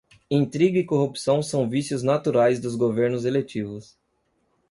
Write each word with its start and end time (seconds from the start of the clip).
Intriga 0.31 0.79
e 0.79 0.83
corrupção 0.83 1.43
são 1.43 1.69
vícios 1.69 2.01
naturais 2.01 2.59
dos 2.59 2.75
governos 2.75 3.23
eletivos. 3.23 3.95